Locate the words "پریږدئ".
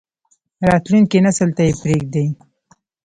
1.81-2.27